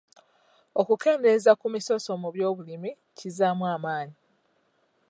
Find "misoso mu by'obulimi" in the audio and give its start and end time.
1.73-2.91